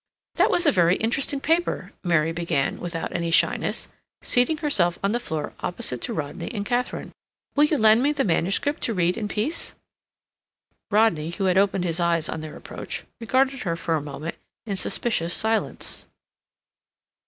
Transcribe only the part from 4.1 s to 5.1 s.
seating herself